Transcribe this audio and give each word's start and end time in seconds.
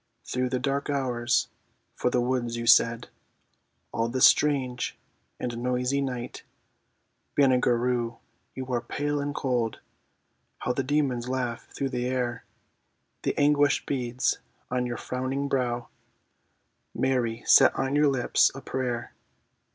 Through 0.25 0.49
the 0.49 0.57
dark 0.57 0.89
hours, 0.89 1.47
for 1.93 2.09
the 2.09 2.21
words 2.21 2.57
you 2.57 2.65
said, 2.65 3.09
All 3.91 4.09
this 4.09 4.25
strange 4.25 4.97
and 5.39 5.55
noisy 5.59 6.01
night. 6.01 6.41
Banagher 7.37 7.79
Rhue, 7.79 8.17
you 8.55 8.65
are 8.73 8.81
pale 8.81 9.19
and 9.21 9.35
cold; 9.35 9.79
(How 10.57 10.73
the 10.73 10.81
demons 10.81 11.29
laugh 11.29 11.67
through 11.67 11.89
the 11.89 12.07
air!) 12.07 12.45
The 13.21 13.37
anguish 13.37 13.85
beads 13.85 14.39
on 14.71 14.87
your 14.87 14.97
frowning 14.97 15.47
brow; 15.47 15.89
Mary 16.95 17.43
set 17.45 17.75
on 17.75 17.95
your 17.95 18.07
lips 18.07 18.51
a 18.55 18.61
prayer! 18.61 19.13